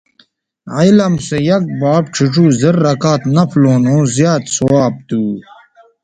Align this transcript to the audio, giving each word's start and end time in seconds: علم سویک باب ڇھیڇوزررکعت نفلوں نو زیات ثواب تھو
علم 0.77 1.13
سویک 1.27 1.63
باب 1.79 2.03
ڇھیڇوزررکعت 2.13 3.21
نفلوں 3.35 3.79
نو 3.85 3.95
زیات 4.15 4.43
ثواب 4.55 4.93
تھو 5.07 5.21